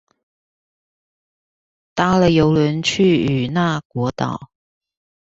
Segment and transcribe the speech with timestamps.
[1.93, 4.47] 搭了郵輪去與那國島